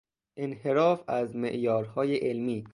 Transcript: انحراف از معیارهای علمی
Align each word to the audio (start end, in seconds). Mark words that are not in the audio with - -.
انحراف 0.39 1.03
از 1.09 1.35
معیارهای 1.35 2.15
علمی 2.15 2.63